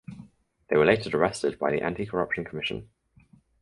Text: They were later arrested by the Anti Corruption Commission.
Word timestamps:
They 0.69 0.77
were 0.77 0.85
later 0.85 1.15
arrested 1.15 1.59
by 1.59 1.69
the 1.69 1.83
Anti 1.83 2.07
Corruption 2.07 2.43
Commission. 2.43 2.89